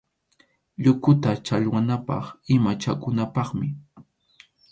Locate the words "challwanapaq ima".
1.45-2.71